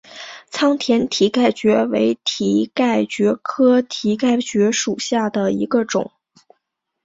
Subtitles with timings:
[0.49, 6.11] 仓田蹄盖蕨为蹄盖蕨科蹄盖蕨属下的一个种。